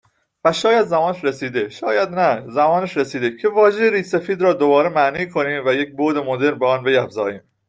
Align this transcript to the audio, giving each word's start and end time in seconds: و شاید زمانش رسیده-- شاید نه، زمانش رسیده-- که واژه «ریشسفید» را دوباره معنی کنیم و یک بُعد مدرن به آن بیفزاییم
و 0.45 0.51
شاید 0.53 0.85
زمانش 0.85 1.23
رسیده-- 1.25 1.69
شاید 1.79 2.09
نه، 2.09 2.49
زمانش 2.51 2.97
رسیده-- 2.97 3.35
که 3.41 3.49
واژه 3.49 3.89
«ریشسفید» 3.91 4.41
را 4.41 4.53
دوباره 4.53 4.89
معنی 4.89 5.29
کنیم 5.29 5.65
و 5.65 5.73
یک 5.73 5.95
بُعد 5.95 6.17
مدرن 6.17 6.59
به 6.59 6.65
آن 6.65 6.83
بیفزاییم 6.83 7.41